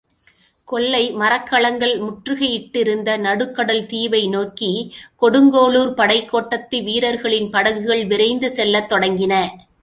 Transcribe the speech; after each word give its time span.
கொள்ளை 0.67 1.01
மரக்கலங்கள் 1.11 1.93
முற்றுகை 1.99 2.49
யிட்டிருந்த 2.51 3.17
நடுக்கடல் 3.17 3.83
தீவை 3.85 4.23
நோக்கி 4.27 4.71
கொடுங்கோளூர்ப் 5.21 5.95
படைக்கோட்டத்து 6.01 6.79
வீரர்களின் 6.83 7.49
படகுகள் 7.49 8.03
விரைந்து 8.05 8.49
செல்லத் 8.49 8.91
தொடங்கின. 8.91 9.33